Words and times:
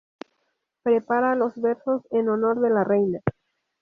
Prepara 0.81 1.35
los 1.35 1.61
versos 1.61 2.01
en 2.09 2.27
honor 2.29 2.59
de 2.59 2.69
la 2.71 2.83
reina. 2.83 3.19